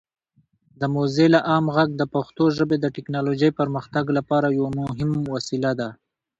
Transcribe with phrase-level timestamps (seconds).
[0.95, 5.89] موزیلا عام غږ د پښتو ژبې د ټیکنالوجۍ پرمختګ لپاره یو مهم وسیله ده.